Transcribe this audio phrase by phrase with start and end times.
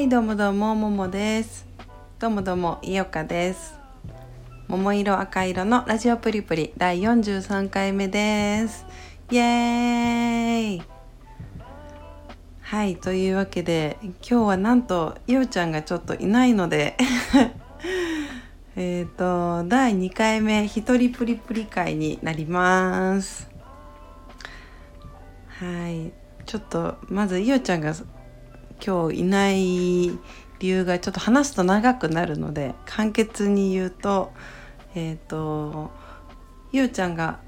[0.00, 1.66] はいどうもどうもももです。
[2.18, 3.74] どうもどうもいよかです。
[4.66, 8.86] 桃色赤色のラジオプリプリ第43回目です。
[9.30, 10.82] イエーイ。
[12.62, 16.96] はいというわけで今日はなんといおちゃんがちょっといないので
[18.76, 23.50] えっと第2回目一人プリプリ会になります。
[25.58, 26.10] はい
[26.46, 27.92] ちょっとまずいおちゃんが
[28.84, 30.10] 今日いない
[30.58, 34.32] 理由がちょっと話すと長くなるので簡潔に言うと
[34.94, 35.90] えっ、ー、と
[36.72, 37.40] ゆうちゃんが、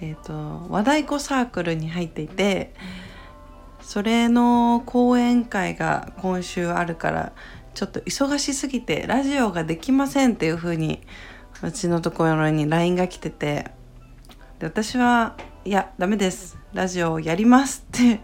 [0.00, 2.74] えーと、和太鼓サークルに入っていて
[3.80, 7.32] それの講演会が今週あるから
[7.74, 11.00] ちょっと忙しすぎてラジオができませんっていう風に
[11.62, 13.70] うちのところに LINE が来てて
[14.58, 16.58] で私はいやダメです。
[16.72, 18.20] ラジオをやりますって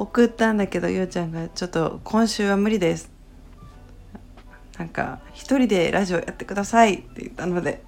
[0.00, 3.10] 送ったんだけどゆうちゃんがちょっと今週は無理です
[4.78, 7.82] なんか一人でラジオやってくださいって言ったので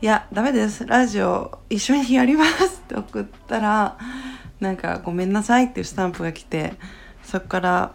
[0.00, 0.86] いやダメです。
[0.86, 3.98] ラジオ一緒にやりますって送ったら
[4.58, 6.74] なんかごめんなさいっていうスタンプが来て
[7.22, 7.94] そこから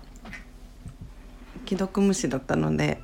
[1.65, 3.01] 既読無視だったので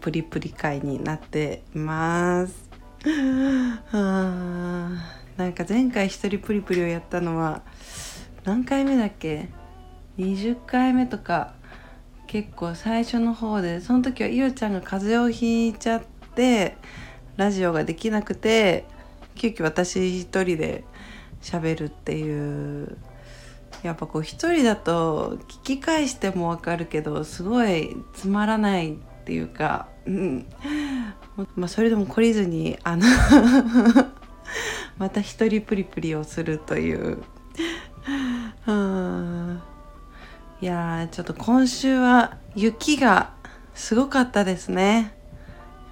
[0.00, 2.66] プリプリ会になっています。
[3.02, 3.80] な
[5.48, 7.62] んか前回一人プリプリをやったのは
[8.44, 9.48] 何回目だっけ？
[10.18, 11.54] 20回目とか
[12.26, 16.02] 結構最初の方でその時はいおちゃんが風邪をひいちゃっ
[16.34, 16.76] て
[17.36, 18.84] ラジオができなくて
[19.34, 20.84] 急遽私一人で
[21.42, 22.96] 喋るっていう
[23.82, 30.46] やっぱこう一人だと聞き返してもわかるけどすごいつまらないっていうか、うん、
[31.54, 33.04] まあそれでも懲りずにあの
[34.98, 37.18] また一人プリプリをするという。
[38.66, 39.62] うん
[40.62, 43.34] いやちょっと今週は雪が
[43.74, 45.12] すごかったですね。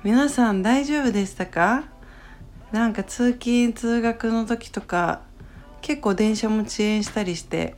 [0.02, 1.84] 皆さん大丈夫でしたか？
[2.72, 5.20] なんか通勤通学の時とか
[5.82, 7.74] 結構電車も遅延したりして。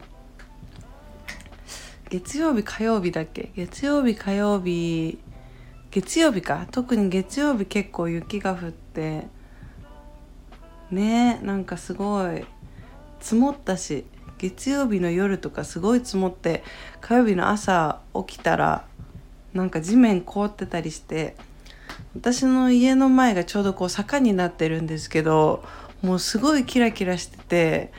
[2.08, 3.50] 月曜日火曜日だっけ？
[3.56, 5.18] 月曜日火曜日
[5.90, 6.68] 月曜日か。
[6.70, 9.26] 特に月曜日結構雪が降って
[10.92, 12.44] ねなんかすごい
[13.18, 14.06] 積もったし。
[14.38, 16.62] 月曜日の夜とかすごい積もって
[17.00, 18.84] 火曜日の朝起きたら
[19.54, 21.36] なんか地面凍ってたりして
[22.14, 25.64] 私の家の前がちょうどこう坂になってるんですけど
[26.02, 27.92] もうすごいキラキラしてて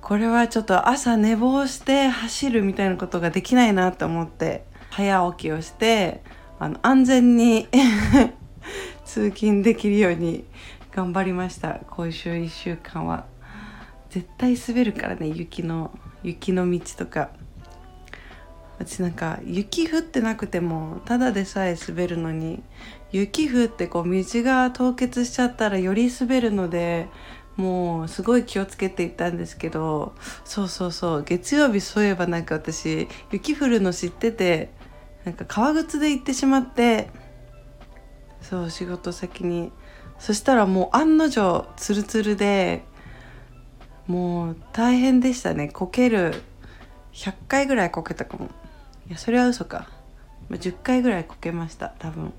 [0.00, 6.22] これはちょっと朝寝坊して走るみたいなことができないなと思って早起きをして
[6.58, 7.68] あの安全に
[9.04, 10.44] 通勤できるように
[10.92, 13.37] 頑張りました今週1週間は。
[14.18, 17.30] 絶対滑るからね雪の雪の道とか。
[18.80, 22.62] 私なんか雪降ってなくてもただでさえ滑るのに
[23.10, 27.08] 雪降ってこう道が凍結しちゃったらより滑るので
[27.56, 30.14] もうすごい気をつけていたんですけど
[30.44, 34.70] そうそうそう月曜日そういえばなんか私雪降るの知ってて
[35.24, 37.10] なんか革靴で行ってしまって
[38.40, 39.72] そう仕事先に。
[40.18, 42.84] そしたらもう案の定ツルツルで
[44.08, 45.68] もう大変でしたね。
[45.68, 46.42] こける
[47.12, 48.46] 100回ぐらいこけたかも。
[49.06, 49.88] いやそれは嘘か。
[50.50, 52.32] 10回ぐらいこけました多分。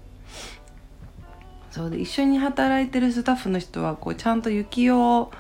[1.70, 5.32] そうで一緒に働いてるスタッフの人はこうちゃんと雪用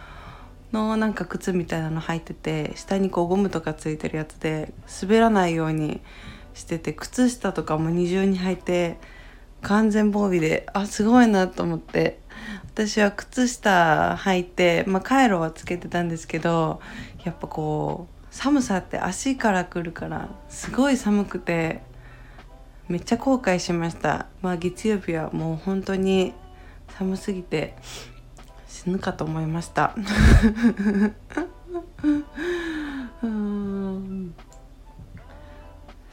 [0.71, 6.01] のなんか靴みたいなの履いてて下にこうゴムとかついてるやつで滑らないように
[6.53, 8.99] してて靴下とかも二重に履いて
[9.63, 12.19] 完全防備であすごいなと思って。
[12.79, 16.79] 私は靴下履いて、まあ、カイロはつけてたんですけど
[17.25, 21.81] やっぱこう寒さって足から来るからすごい寒くて
[22.87, 24.27] めっちゃ後悔しました。
[24.41, 26.33] まあ月曜日はもう本当に
[26.97, 27.75] 寒すぎて
[28.69, 29.93] 死ぬかと思いました。
[33.21, 34.33] うん。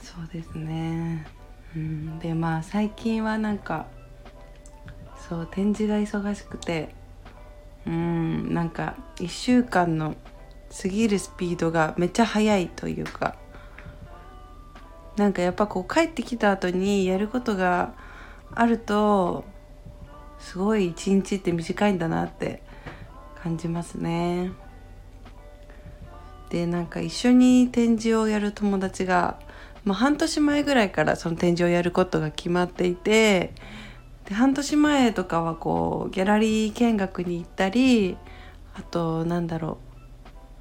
[0.02, 1.28] そうですね。
[1.76, 2.18] うん。
[2.18, 3.86] でまあ最近はなんか
[5.28, 6.94] そう展示が忙しくて
[7.86, 10.16] うんなんか1週間の
[10.82, 13.36] 過ぎるスピードがめっちゃ速いというか
[15.16, 17.94] なんかやっぱこう帰ってきた後にやることが
[18.54, 19.44] あると
[20.38, 22.62] すごい一日って短いんだなって
[23.42, 24.52] 感じますね。
[26.50, 29.40] でなんか一緒に展示をやる友達が、
[29.84, 33.52] まあ、半年前ぐらいからその展示をやることが決まっていて
[34.26, 38.16] で半年前とかはこうギャラリー見学に行ったり
[38.74, 39.78] あとなんだろ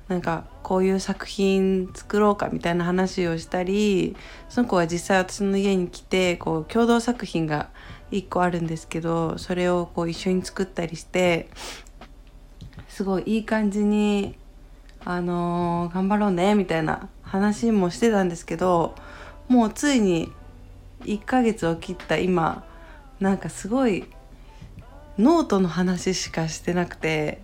[0.10, 4.16] うなんかこういう作品作ろうかみたいな話をしたり
[4.50, 7.70] その子は実際私の家に来てこう共同作品が
[8.12, 11.50] 1個あるんですけどそれをこう一緒に作ったりして
[12.88, 14.38] すごいいい感じに
[15.04, 18.96] あのー、頑張ろうねみたいな話もしてたんですけど
[19.48, 20.32] もうついに
[21.02, 22.64] 1ヶ月を切った今
[23.20, 24.06] なんかすごい
[25.18, 27.42] ノートの話しかしてなくて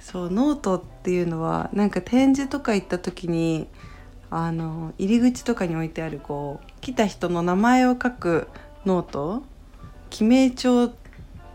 [0.00, 3.68] そうノートっていうのはなんか展示とか行った時に
[4.30, 8.48] あの入り口とかに置いてあるこう来た人の名前を書く
[8.86, 9.42] ノート
[10.08, 10.92] 記名帳っ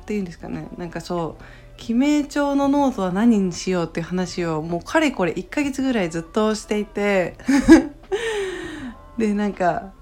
[0.06, 0.68] ていうんですかね。
[0.78, 1.44] なんかそう
[1.78, 7.36] 記名帳のノートは何にしようっていう話をもうかれこれ1ヶ月ぐらいずっとしていて。
[9.18, 9.94] でなんか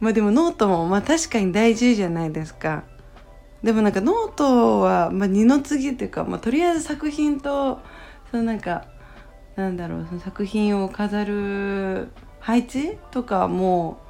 [0.00, 2.84] まあでもノートもまあ確かに大事じゃないですか。
[3.62, 7.78] でもなんかノートは、まあ、二の次っていうか、まあ、とりあえず作品と
[8.30, 8.86] そのなんか
[9.56, 12.08] なんだろうその作品を飾る
[12.38, 14.00] 配置とかも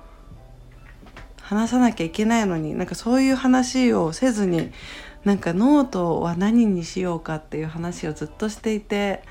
[1.41, 4.71] 話さなきゃいけないのになんかそういう話をせずに
[5.25, 9.25] なんかノートは何にしようかっていう話をずっとしていて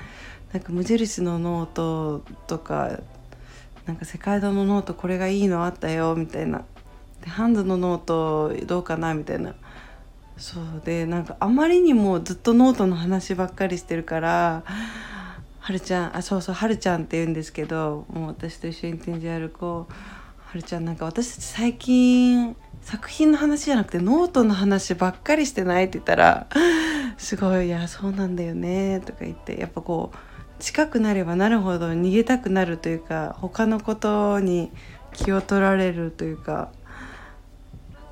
[0.52, 3.00] なんか無印のノートとか
[3.86, 6.64] なんか世界堂のノートこれがいいのあったよみたいな。
[7.22, 9.54] でハンズのノートどうかなみたいな。
[10.36, 10.82] そう。
[10.84, 14.64] でなんかあまりにもずっとノートの話ばっかりしてるから
[15.70, 19.86] はるちゃんあそうそうはるちゃんって言うんですけどもう私と一緒に展示やる子は
[20.54, 26.46] るちゃんなんか私たち最近作品の話じゃなくてノートの話ばっかりしてないって言ったら
[27.18, 30.16] すごい「いやそうなんだよね」とか言ってやっぱこう
[30.60, 34.70] 近くなればなるほど逃げたくなるというか他のことに
[35.12, 36.70] 気を取られるというか。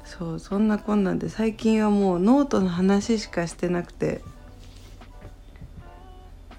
[0.05, 4.23] そうそんなこんなんで最近はもうノートの話しかしてなくて。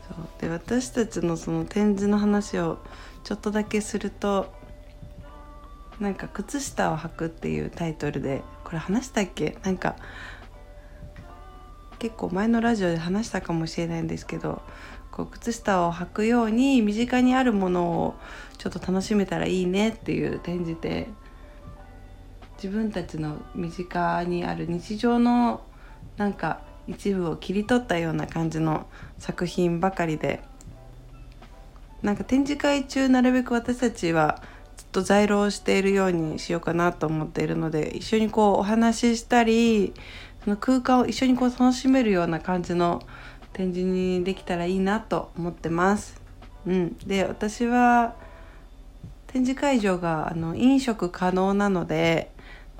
[0.07, 2.77] そうで私たちのその展示の話を
[3.24, 4.53] ちょっとだけすると
[6.00, 9.57] なんか「靴下を履く」っていうタイトルでこれ話したっけ？
[9.63, 9.95] なんか
[11.97, 14.62] 結構前のラジオで話したかもしれないんですけど
[15.11, 18.15] こう靴下を履くように身近にあるものを
[18.57, 21.07] ちょっと楽しめたらいいねっていう展示で
[22.61, 25.61] 自分たちの身近にある日常の
[26.17, 30.41] なんか一部を切り取ったような感じの作品ばかりで。
[32.01, 34.41] なんか展示会中なるべく私たちは
[34.77, 39.94] ずっと在廊しているようにしようかなと思っているので一緒にこうお話ししたり
[40.44, 43.01] その空間を一緒にこう楽しめるような感じの
[43.59, 46.21] 展示にできたらいいなと思ってます。
[46.65, 48.15] うん、で私は
[49.27, 52.31] 展示会場があの飲食可能なので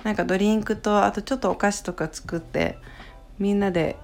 [0.04, 2.78] なんかドリンクとあとちょっとお菓子とか作って
[3.38, 3.96] みんなで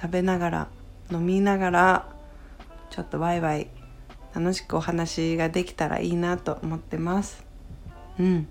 [0.00, 0.68] 食べながら
[1.10, 2.08] 飲みながら
[2.90, 3.66] ちょっとワイワイ
[4.32, 7.44] 楽しくお話ができたらいいなと思ってます。
[8.16, 8.46] うん。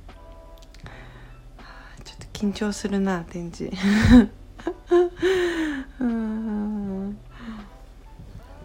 [2.04, 3.74] ちょっと緊張するな展示。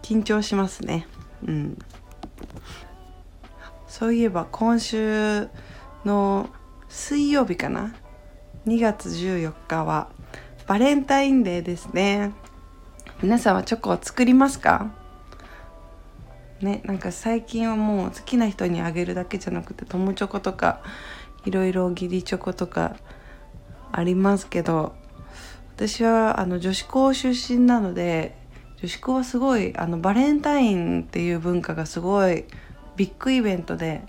[0.04, 1.06] 緊張しますね。
[1.46, 1.78] うん。
[3.88, 5.48] そういえば今週
[6.04, 6.50] の
[6.90, 7.94] 水曜日かな
[8.66, 10.10] ？2月14日は
[10.66, 12.32] バレンタインデーですね。
[13.22, 14.92] 皆さんはチョコを作りますか？
[16.60, 20.82] ねなんか最近はもう好きな人にあげるだけじゃなくて友チョコとか
[21.46, 22.96] いろいろ義理チョコとか
[23.90, 24.94] ありますけど
[25.76, 28.36] 私はあの女子校出身なので
[28.84, 32.44] 女子校はすごいあのバレンタインっていう文化がすごい
[32.96, 34.03] ビッグイベントで、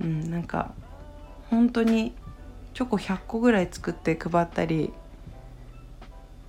[0.00, 0.72] うん、なんか
[1.50, 2.14] 本当に
[2.72, 4.94] チョコ100個ぐらい作って配ったり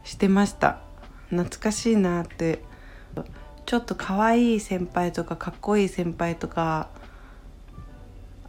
[0.05, 0.79] してました。
[1.31, 2.62] 懐かしいなって。
[3.65, 6.88] ちょっと可愛い先輩とかかっこいい先輩とか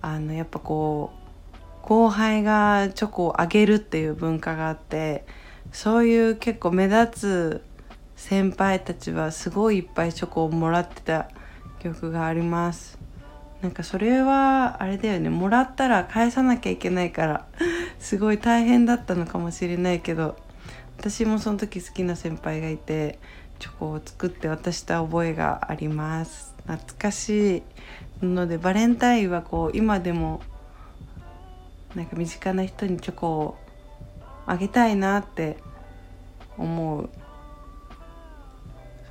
[0.03, 1.13] あのやっぱこ
[1.53, 5.25] う後輩がチョコをあげるっていう文化があって
[5.73, 7.74] そういう結構目立つ
[8.17, 11.29] 先輩たちはすごいいっぱいチョコをもらってた
[11.81, 12.99] 記憶があります。
[13.63, 15.31] なんかそれはあれだよね。
[15.31, 17.47] もらったら返さなきゃいけないから。
[17.99, 20.37] すごい大変だったのかもしれないけど。
[20.99, 23.19] 私もその時好きな先輩がいて
[23.59, 26.55] チョコを作って渡した覚えがあります。
[26.67, 27.63] 懐かし
[28.23, 30.41] いのでバレンタインはこう今でも
[31.95, 33.59] なんか身近な人にチョコを
[34.47, 35.59] あげたいなって
[36.57, 37.11] 思う。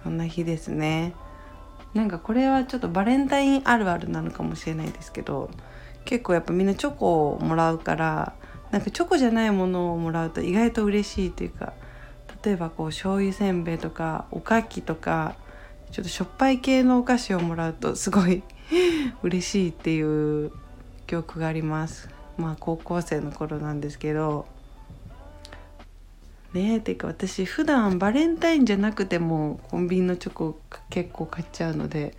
[0.03, 1.13] そんな日ですね。
[1.93, 5.51] なんかこれはちょっとバレンタインあるあるなのかもしれないですけど
[6.05, 8.33] 結構やっぱみんなチョコをもらうから
[8.71, 11.73] なんかチョコじゃないものをもらうと意外と嬉しいというか
[12.43, 15.35] 例えばこう醤油せんべいとかおかきとか
[15.91, 18.41] ちょっとしょっぱい系のお菓子をもらうとすごい
[19.21, 20.51] 嬉しいっていう
[21.05, 22.09] 記憶があります。
[22.37, 24.47] まあ高校生の頃なんですけど
[26.53, 32.15] ねえていうか私普段バレンタインじゃなくてもコンビニのチョコ結構買っちゃうので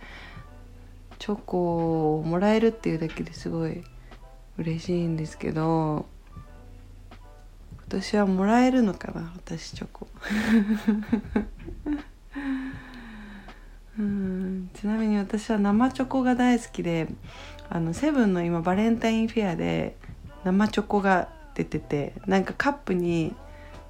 [1.19, 3.83] チョコをもらえるっていうだけですごい
[4.57, 6.05] 嬉しいんですけど
[7.71, 10.07] 今年はもらえるのかな私チョコ。
[13.97, 17.07] うんちなみに私は生チョコが大好きで
[17.69, 19.95] あのセブンの今バレンタインフェアで
[20.43, 23.33] 生チョコが出ててなんかカップに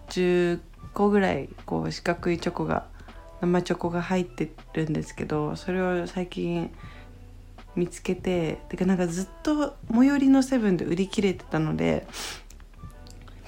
[0.09, 0.59] 10
[0.93, 2.88] 個ぐらいこう四角いチョコが
[3.41, 6.71] 生チョコが入ってるんですけどそれを最近
[7.75, 12.07] 見つけててかなんかずっと最寄りのセブンで売り切れてたので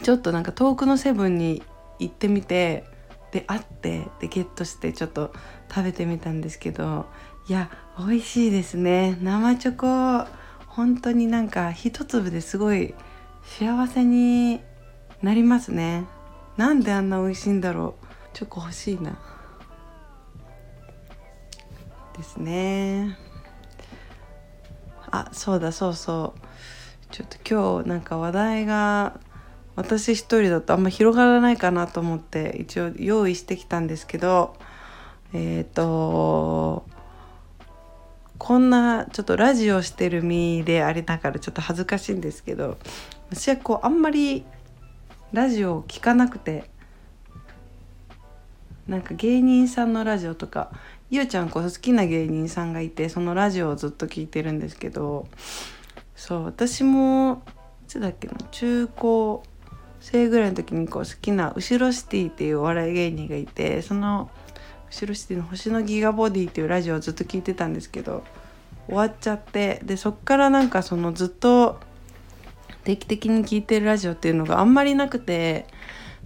[0.04, 1.64] ちょっとなんか遠くのセブンに
[2.00, 2.86] 行ってみて
[3.32, 5.34] で会ってでゲットしてちょっと
[5.70, 7.06] 食べてみたんですけど
[7.48, 9.18] いや美味しいですね。
[9.22, 10.30] 生チョコ
[10.68, 12.94] 本当になんか一粒ですごい
[13.44, 14.62] 幸せに
[15.22, 16.06] なりますね。
[16.58, 18.06] なんであんな美味しいんだろう。
[18.34, 19.18] チョコ欲しいな。
[22.18, 23.18] ですね。
[25.10, 26.40] あそうだそうそう。
[27.12, 29.20] ちょっと今日なんか話題が
[29.76, 34.56] 私一人だとあんま広がらないかなと思って一応用意してきたんですけど
[35.34, 36.86] えっ、ー、と
[38.38, 42.78] こんなちょっとラジオしてる身でありながらちょっと恥ずかしいんですけど
[43.30, 44.46] 私はこうあんまり
[45.34, 46.70] ラジオを聞かなくて
[48.88, 50.72] なんか芸人さんのラジオとか
[51.10, 55.28] ゆうちゃんこそ好きな芸人さんがいてそのラジオをずっと聞いてるんですけど
[56.16, 57.44] そう私も
[57.86, 59.44] いつだっけな中高
[60.00, 64.30] 生ぐらいの時にこう好きな後ろシティっていうお笑い芸人がいてその
[64.90, 68.24] 後ろシティの星のギガボディっていうラジオをずっと聞いてたんですけど
[68.88, 71.80] 終わっちゃってでそっからなんかそのずっと
[72.88, 75.68] 定期的に聞いてるラジオっていうのがあんまりなくて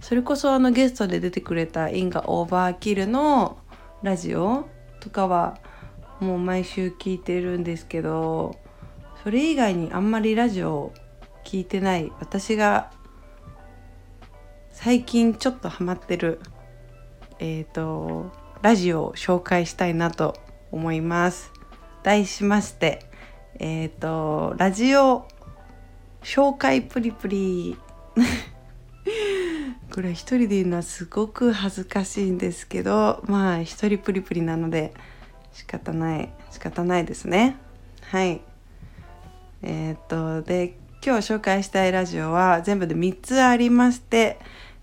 [0.00, 3.58] それこそあのゲストで出てくれた「インガオーバーキル」の
[4.04, 4.68] ラジオ
[5.00, 5.58] とかは
[6.20, 8.54] もう毎週聞いてるんですけど
[9.24, 10.94] それ以外にあんまりラジオを
[11.44, 12.92] 聞いてない私が
[14.70, 16.38] 最近ちょっとハマってる
[17.40, 18.30] えっ、ー、と
[18.62, 20.36] ラジオを紹介したいなと
[20.70, 21.50] 思います。
[22.04, 23.04] 題しまして
[23.58, 25.26] えっ、ー、とラジオ
[26.22, 27.76] 紹介プリプリ。
[29.92, 34.94] これ一人で言うのはすごく恥ずかしいんですけどまあ一人プリプリなので
[35.52, 37.56] 仕方ない仕方ないですね。
[38.10, 38.40] はい。
[39.62, 44.38] えー、っとで今日紹介したいラジオは全部で3つありまして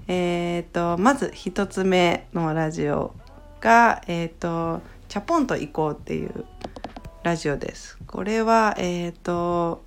[0.07, 3.13] えー、っとまず1つ目のラジオ
[3.61, 6.45] がえー、っと「チャポンと行こう」っていう
[7.23, 7.97] ラジオです。
[8.07, 9.83] これはえっと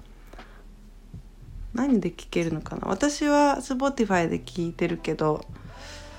[1.74, 2.88] 何で聞けるのかな？
[2.88, 5.44] 私は Spotify で聞いてるけど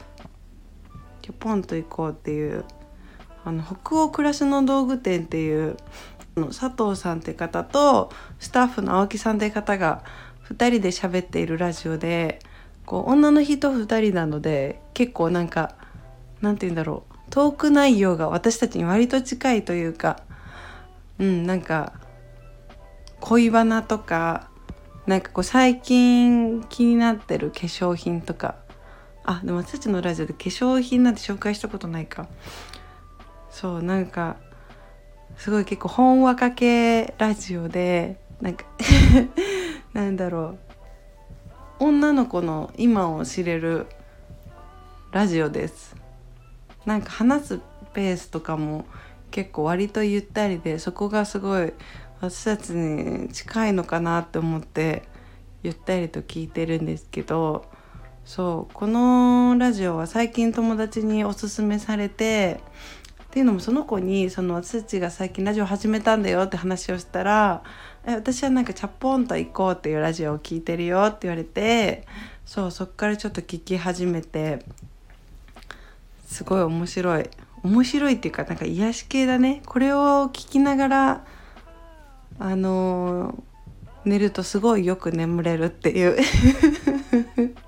[1.21, 2.65] 「キョポンと行こう」っていう
[3.45, 5.77] あの北欧暮らしの道具店っていう
[6.35, 10.03] 佐藤さんって方とスタッフの青木さんって方が
[10.49, 12.39] 2人で喋っているラジオで
[12.85, 15.75] こう女の人2人なので結構なんか
[16.41, 20.21] なんて言うんだろうトーク内容が私たちに割と近いというか
[21.19, 21.93] うんなんか
[23.19, 24.49] 恋バナとか
[25.05, 28.55] なんかこう最近気になってる化粧品とか。
[29.25, 32.27] あでも私たちのラジオで化粧品なんて紹介したことないか。
[33.49, 34.37] そうなんか
[35.37, 38.65] すごい結構本話かけラジオでなんか
[39.93, 40.57] なんだろ
[41.79, 41.83] う。
[41.85, 43.87] 女の子の今を知れる
[45.11, 45.95] ラジオです。
[46.85, 47.59] なんか話す
[47.93, 48.85] ペースとかも
[49.31, 51.73] 結構割とゆったりでそこがすごい
[52.23, 55.03] 私たちに近いのかなって思って
[55.61, 57.65] ゆったりと聞いてるんですけど
[58.23, 62.61] そうこのラジオは最近友達におすすめされて
[63.25, 67.61] っていうのもその子にその私たちが最近ラジオ始めたんだよって話をしたら
[68.07, 72.07] 「え私はなんかチャポンと行こうっていうラジオを聞いてるよ」って言われて
[72.45, 74.63] そうそっからちょっと聞き始めて
[76.25, 77.29] すごい面白い。
[77.63, 79.61] 面白いっていうかなんか癒し系だね。
[79.65, 81.25] これを聞きながら
[82.39, 83.43] あの
[84.05, 86.17] 寝るとすごいよく眠れるっていう。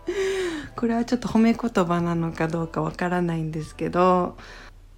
[0.76, 4.36] これはちょっと褒め言葉なのかどうかわからないんですけど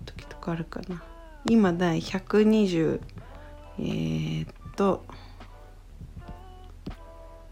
[0.06, 1.04] 時とかあるかな。
[1.46, 3.00] 今第120
[3.80, 5.06] えー、っと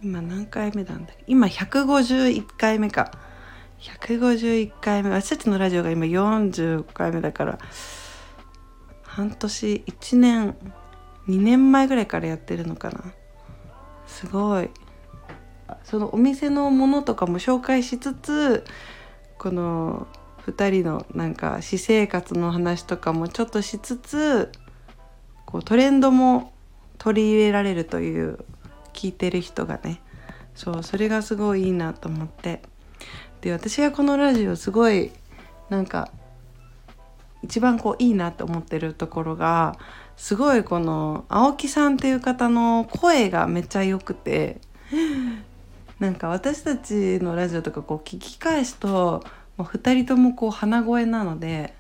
[0.02, 3.12] 今何回目なんだ今151回目か。
[3.80, 5.10] 151回目。
[5.12, 7.60] 私たちのラジオが今45回目だから
[9.04, 10.56] 半年1年
[11.28, 13.04] 2年前ぐらいからやってるのかな。
[14.08, 14.70] すごい。
[15.84, 18.64] そのお店のものとかも紹介しつつ
[19.38, 20.08] この
[20.46, 24.52] 2人のなんか私生活の話とかもちょっとしつつ
[25.46, 26.54] こうトレンドも
[26.98, 28.40] 取り入れられるという
[28.94, 30.02] 聞いてる人がね。
[30.54, 32.62] そうそれがすごいいいなと思って。
[33.42, 35.12] で私はこのラジオすごい
[35.70, 36.10] なんか
[37.44, 39.78] 一番こういいなと思ってるところが
[40.18, 44.60] すごいこの青木さんっていう方の声がめっちゃ良くて
[46.00, 49.24] なんか私たちのラジオとかこう聞き返すと
[49.58, 51.74] もう2人ともこう鼻声なので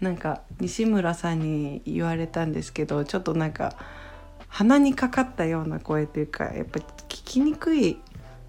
[0.00, 3.76] なんか西村さんに言われたんですけどちょっとなんか
[4.48, 7.98] 鼻にかかったような声というかやっぱ聞きにくい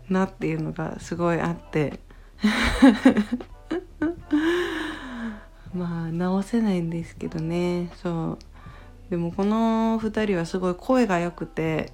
[0.09, 1.99] なっていうのがすごいあって。
[5.73, 7.89] まあ直せないんですけどね。
[7.95, 8.50] そう。
[9.11, 11.91] でもこの2人はすごい声が良くて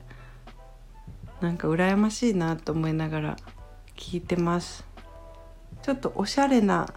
[1.42, 3.38] なんか羨ましいなと思いながら
[3.96, 4.86] 聞いてます。
[5.82, 6.88] ちょっとおしゃれな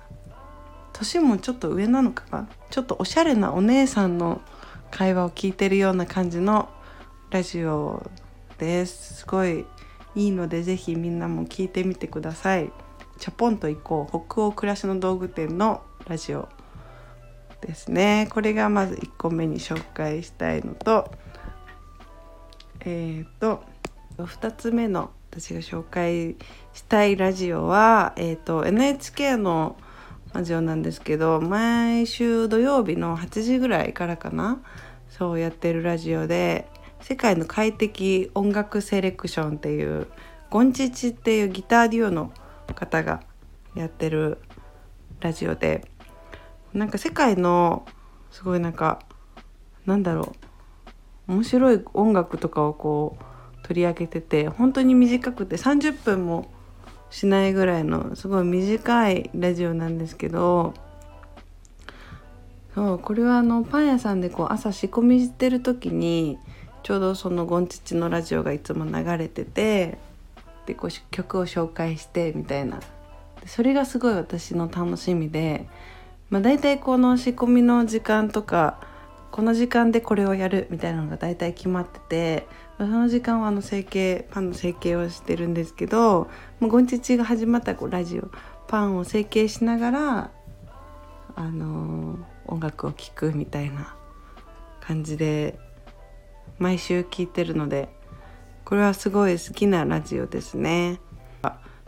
[0.93, 2.49] 年もちょっと上なのかな？
[2.69, 4.43] ちょっとおしゃれなお姉さんの
[4.91, 6.69] 会話を聞いてるような感じの
[7.31, 8.11] ラジオ
[8.59, 9.15] です。
[9.21, 9.65] すごい
[10.15, 12.71] いいのでぜひみんなも聞いてみてください。
[13.19, 14.21] チャポンと行こう。
[14.29, 16.51] 北欧暮らしの道具店のラジオ。
[17.61, 18.29] ですね。
[18.33, 21.11] これがまず1個目に紹介したいのと
[22.81, 23.63] えっ、ー、と
[24.19, 26.37] 2つ目の私が紹介
[26.73, 29.77] したいラジオは、えーと、NHK の
[30.33, 34.61] ラジオなんですけど毎週土曜日の8時ぐらいからかな
[35.09, 36.69] そうやってるラジオで
[37.01, 40.09] 「世界の快適音楽セレクション」っていう
[40.51, 42.33] ゴンチチっていうギターデュオの
[42.75, 43.23] 方が
[43.75, 44.39] やってる
[45.21, 45.85] ラジオで
[46.75, 47.87] なんか世界の
[48.31, 49.01] すごいなんか
[49.87, 50.35] なんだろ
[51.29, 56.51] う面白い音楽とかをこう取り上げてて本当に短くて30分も
[57.11, 60.75] しないぐらいのすごい短いラジオなんですけど
[62.75, 66.39] そうこれはあのパン屋さんでこう朝仕込みしてる時に
[66.83, 69.99] ちょうどそのゴンチッチのラジオがいつも流れてて
[70.67, 72.81] でこう曲を紹介してみたいな。
[73.47, 75.67] それがすごい私の楽しみで、
[76.31, 78.81] まあ、大体この仕込みの時間とか
[79.31, 82.47] この時間でこれをやるみたいなのが大体決まってて
[82.79, 86.29] その時間はあの整形パンの整形をしてるんですけど
[86.61, 88.31] もうゴンチチが始まったこうラジオ
[88.69, 90.31] パンを成形しながら
[91.37, 93.95] あのー、音楽を聴くみたいな
[94.81, 95.59] 感じで
[96.59, 97.89] 毎週聴いてるので
[98.65, 101.01] これはすごい好きなラジオですね。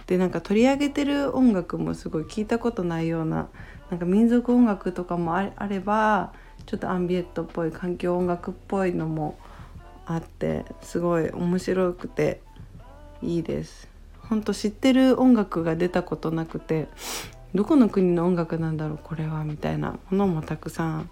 [0.07, 3.49] でなんか取り上げてる音楽もすごい聞いたことないような
[3.93, 6.33] なんか民族音楽とかもあれば
[6.65, 9.37] ちょっとアンビエットっぽい環境音楽っぽいのも
[10.07, 12.41] あってすごい面白くて
[13.21, 13.87] いいです。
[14.31, 16.89] ほんと知ってる音楽が出たことなくて
[17.55, 21.11] どこの国の音楽なんだろうこれはみたいなものもたくさん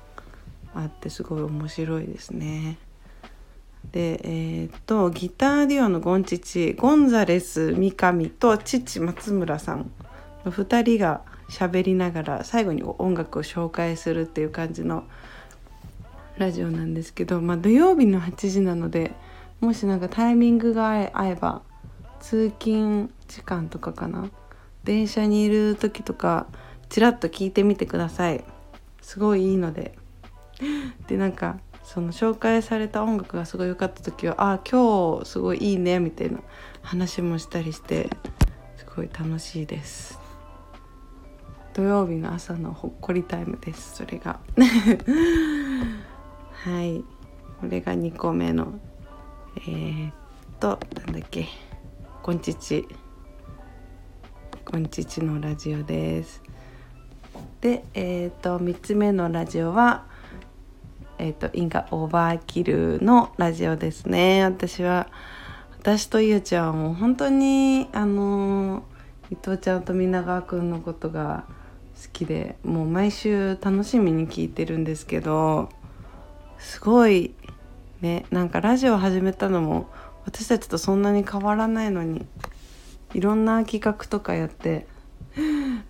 [0.75, 2.79] あってすごい面白いですね。
[3.93, 9.91] でえー、っとギターデュオのゴンチチゴンザレス三上と父松村さん
[10.47, 15.05] の2人が喋りながら最後に音楽を紹介するっていう感じの
[16.39, 19.13] ラジオなんですけど、まあ、土曜日の8時なので
[19.61, 21.63] もしなんかタイミングが合えば
[22.21, 24.31] 通勤時間とかかな。
[24.85, 26.47] 電車にいる時とか
[26.89, 28.45] ちらっと聞いてみてください。
[29.03, 29.99] すごいいいので。
[31.09, 36.39] でなんかその紹介された音楽がすごい良かった時はあ今日すごいいいねみたいな
[36.83, 38.09] 話もしたりして
[38.77, 40.20] すごい楽しいです。
[41.73, 44.41] 土曜日の朝のほっこりタイムですそれが。
[46.65, 47.05] はい。
[47.61, 48.75] これが2個目の
[49.57, 50.13] えー、っ
[50.59, 51.47] となんだっけ。
[52.23, 52.89] こんちち。
[54.65, 56.43] こんちちのラジオです。
[57.61, 60.07] でえー、っと3つ目のラジオは
[61.19, 64.43] えー、っとインガオーバーキルのラジオですね。
[64.45, 65.07] 私は
[65.79, 68.83] 私とゆうちゃんはもう本当にあの
[69.31, 71.45] 伊藤ちゃんと皆川くんのことが
[72.09, 75.69] きでもう毎週楽しみに聞いてるんですけど
[76.59, 77.35] すごい
[78.01, 79.91] ねなんかラジオ始めたのも
[80.25, 82.27] 私たちとそんなに変わらないのに
[83.15, 84.87] いろんな企画とかやって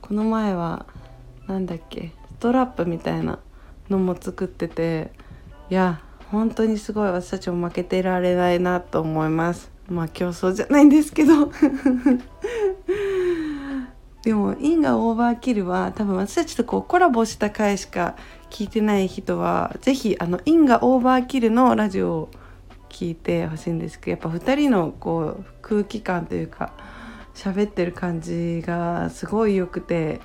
[0.00, 0.86] この前は
[1.46, 3.38] 何だっけストラップみたいな
[3.90, 5.12] のも作ってて
[5.68, 9.70] いや本当にすごい私たちも負けてられないなと思います。
[9.88, 11.50] まあ競争じゃないんですけど。
[14.22, 18.16] でも「インがオーバーキルは」多分私たちとこうコラボした回しか
[18.50, 22.28] 聞いてない人は是非あの「インガオーバーキル」のラジオを
[22.88, 26.72] 聞いてほしいんですけどやっぱ2人のこう空気感というか
[27.34, 30.20] 喋ってる感じがすごい良くて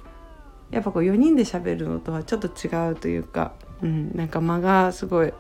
[0.72, 5.34] やっぱこう4人で喋るのとはちょっと違うというか、うん、なんか間がすごい面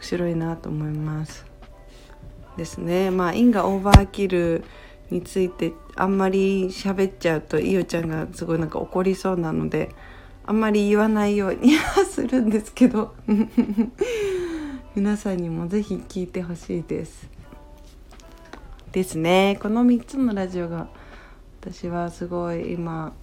[0.00, 1.46] 白いなと思います。
[2.56, 4.64] ですねまあ「インガオーバーキル」
[5.12, 9.90] についてあんまり喋っちゃうといおちゃんがすごいなんか怒りそうなので
[10.44, 13.14] あんまり言わないようにはするんですけど
[14.94, 17.30] 皆さんにも是非聞いてほしいです。
[18.90, 20.88] ですねこの3つのラジオが
[21.60, 23.14] 私はすごい今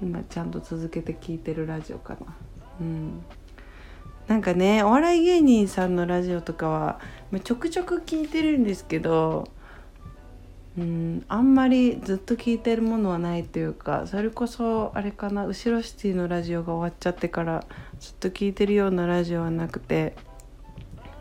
[0.00, 2.36] 今ちゃんと続けて聞いてるラジオかな。
[2.80, 3.22] うん
[4.28, 7.00] なんかねお笑い芸人さんのラジオとかは
[7.32, 9.48] まちょくちょく聞いてるんですけど
[10.78, 17.64] うんあんまりずっと聞いてるものはないというかそれこそあれかな後ろシティのラジオが終わっちゃってから
[17.98, 20.14] ずっと聞いてるようなラジオはなくて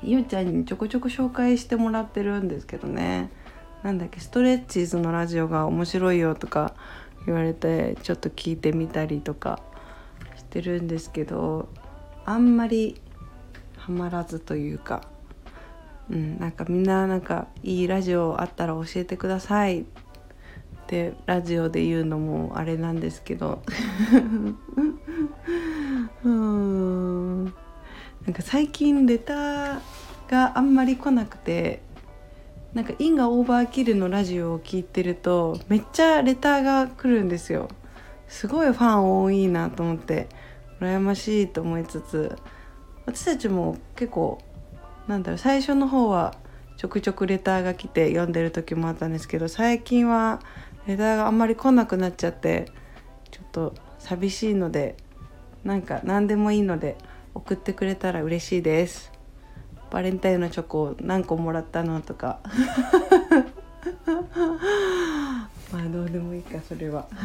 [0.04, 3.30] いおちゃんにちょこちょこ紹介してもらってるんですけどね。
[3.84, 6.74] なんだっけストレッチーズのラジオが面白いよとか
[7.26, 9.62] 言われてちょっと聞いてみたりとか
[10.36, 11.70] してるんですけど
[12.26, 13.02] あんまり
[13.78, 15.04] ハマらずというか
[16.10, 19.82] うん、なんかみんななんかいいラジオあったら教えてください。
[19.82, 19.86] っ
[20.88, 23.62] てラジオで言うのもあれなんですけど。
[26.24, 27.46] うん。
[27.46, 27.52] な
[28.32, 29.80] んか最近レター
[30.30, 31.82] があんまり来なくて
[32.74, 37.70] なんか「インがオーバーキル」のラジオを聞いてるとめっちゃレターが来るんですよ。
[38.28, 40.28] すごいファン多いなと思って
[40.80, 42.38] 羨ましいと思いつつ
[43.08, 44.38] 私たちも結構
[45.10, 46.36] なんだろう最初の方は
[46.78, 50.40] ちょくちょくレターが来て読んでる時もあったんですけど最近は
[50.86, 52.72] レターがあんまり来なくなっちゃって
[53.32, 54.96] ちょっと寂しいので
[55.64, 56.96] なんか何でもいいので
[57.34, 59.12] 送ってくれたら嬉しいです。
[59.90, 62.40] バレンタインのチョコを何個もらったのとか。
[65.74, 67.08] まあどうでもいいかそれは。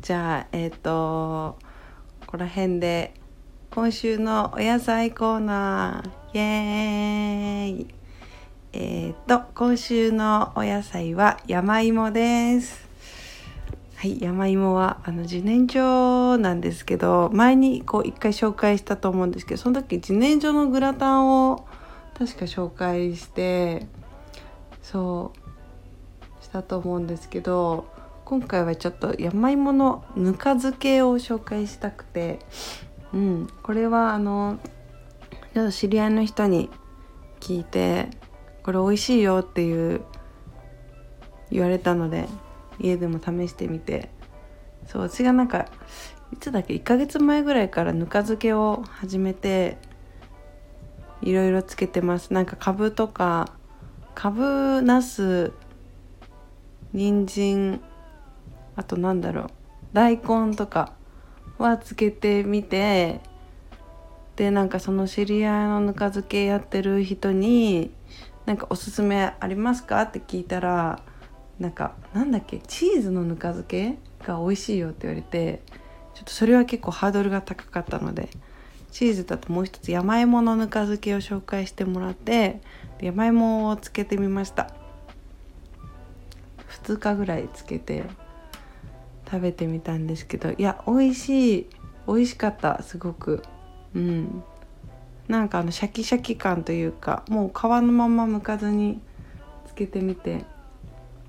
[0.00, 1.58] じゃあえっ、ー、と
[2.30, 3.14] こら辺で
[3.70, 7.86] 今週のお野菜コーナーイエーイ
[8.74, 12.86] えー、っと今週のお野菜は山芋です。
[13.96, 21.66] はい山芋はあの自然薯なんですけど前にこう一回紹介したと思うんですけどその時自然薯のグラタンを
[22.18, 23.86] 確か紹介して
[24.82, 25.32] そ
[26.42, 27.86] うしたと思うんですけど
[28.28, 32.40] 今回はちょっと山芋のぬか漬けを紹介したくて、
[33.14, 34.58] うん、これはあの
[35.54, 36.68] ちょっと知り合いの人に
[37.40, 38.10] 聞いて
[38.62, 40.02] これ美味しいよっていう
[41.50, 42.28] 言われたので
[42.78, 44.10] 家でも試してみて。
[44.86, 45.66] そう私がなんか
[46.30, 49.78] いつだっけ1ヶ月前ぐらいからぬか漬けを始めて
[51.22, 52.34] いろいろつけてます。
[52.34, 53.54] なんかかぶとか
[54.14, 55.52] かぶなす
[56.92, 57.80] 人参
[58.78, 59.46] あとなんだろう
[59.92, 60.92] 大根とか
[61.58, 63.20] はつけてみて
[64.36, 67.90] でなんかその知り合いのぬか漬けやってる人に
[68.46, 71.02] 「なんかおすすめありますか?」って聞いたら
[71.58, 75.60] なんかなんだっけチーズのぬか漬けが美味しいよって言われて
[76.14, 78.28] ちょっとそれは結構ハードルが高かったので
[78.92, 82.62] チーズだともう一つ山芋のぬか漬けを紹介してもらって
[83.00, 84.70] 山芋をつけてみました
[86.84, 88.04] 2日ぐらいつけて
[89.30, 91.66] 食べてみたんですけどいや美味しい。
[92.06, 92.82] 美味しかった。
[92.82, 93.42] すごく。
[93.94, 94.42] うん。
[95.28, 99.02] なんかあのシャキシャキ感というかもう皮のまま剥かずに
[99.66, 100.46] つけてみて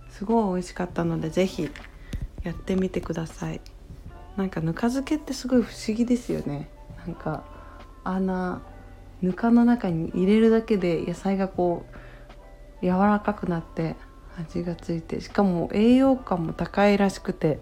[0.10, 1.70] すごい美味しかったので是非
[2.44, 3.60] やってみてください。
[4.38, 6.70] なんかぬか漬けってすごい不思議ですよね。
[7.06, 7.44] なんか
[8.06, 8.62] あんな
[9.22, 11.86] ぬかの中に入れるだけで野菜がこ
[12.82, 13.98] う柔らかくなって
[14.38, 15.20] 味がついて。
[15.20, 17.60] しかも栄養価も高いらしくて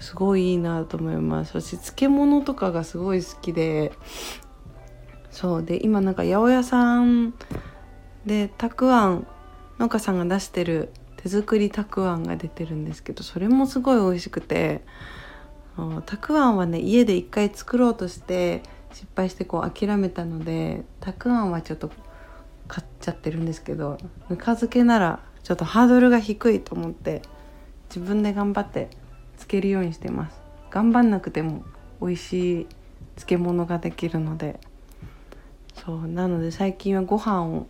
[0.00, 1.52] すごいいいなと思います。
[1.52, 3.92] そして漬物とかがすごい好きで。
[5.30, 5.62] そう。
[5.62, 7.34] で今なんか八百屋さん
[8.26, 9.26] でたくあん
[9.78, 14.84] 農家さんが出してる手作りたくあんが出てるんですけどそれもすごい美味しくて。
[16.04, 21.90] たくあんはね家で一回作ろうとして失敗してこう諦めたのでたくあんはちょっと
[22.68, 23.96] 買っちゃってるんですけど
[24.28, 27.22] ぬか漬けならちょっとハードルが低いと思って
[27.88, 28.90] 自分で頑張って
[29.40, 30.38] つけるようにしてます。
[30.70, 31.64] 頑張んなくても
[32.00, 32.66] 美味しい
[33.16, 34.60] 漬物ができるので。
[35.74, 37.66] そうなので最近はご飯を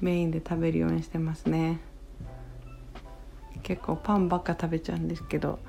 [0.00, 1.78] メインで食べるようにしてますね。
[3.62, 5.60] 結構パンばっか食べちゃうんですけど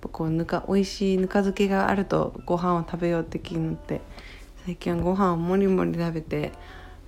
[0.00, 4.00] こうぬか美味しいぬか漬けがあるとご飯を食べようって気になって
[4.64, 6.52] 最近はご飯をもりもり食べて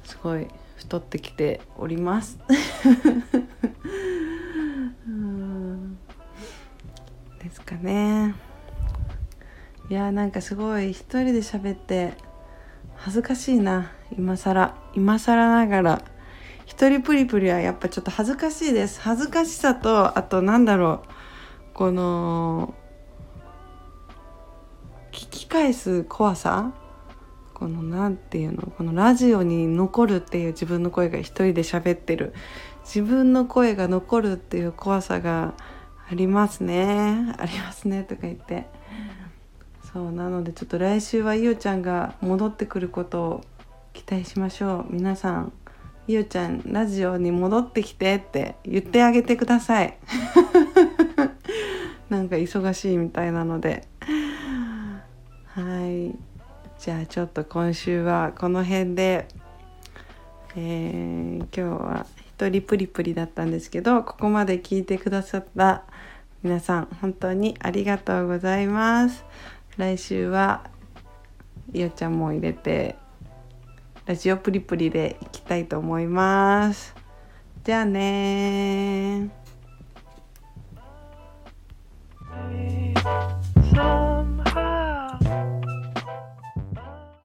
[0.05, 2.39] すごい太ってきております。
[7.43, 8.35] ですかね。
[9.91, 12.15] いやなんかすごい一人で喋って
[12.95, 13.93] 恥ずかしいな。
[14.17, 14.77] 今更。
[14.95, 16.03] 今更ながら。
[16.67, 19.01] 一人プリプリはやっぱちょっと恥ずかしいです。
[19.01, 21.75] 恥ずかしさとあとなんだろう。
[21.75, 22.75] この
[25.11, 26.73] 聞き返す怖さ。
[27.55, 28.73] この何て言うの。
[28.77, 32.35] このラジオに残るっていう自分の声が一人で喋ってる。
[32.85, 35.55] 自分の声が残るっていう怖さが
[36.13, 37.35] ありますね。
[37.39, 38.67] ありますねとか言って。
[39.95, 43.45] そうなのでちょっと来週はいおちゃんが戻ってくることを
[43.95, 44.87] 期待しましょう。
[44.91, 45.53] 皆さん
[46.07, 49.97] いおちゃんラジオに戻ってきてって言ってあげてください。
[52.11, 53.89] なんか忙しいみたいなので。
[55.47, 56.15] はい。
[56.79, 59.29] じゃあちょっと今週はこの辺で、
[60.57, 61.49] えー、今
[61.79, 62.07] 日は
[62.47, 65.85] 一りプリプリだったんですけどここまで聞いてくださった
[66.43, 69.25] 皆さん本当にありがとうございます。
[69.77, 70.69] 来週は
[71.73, 72.97] いおちゃんも入れて
[74.07, 76.95] ラジオプリプリでいきたいと思います。
[77.65, 79.31] じゃあね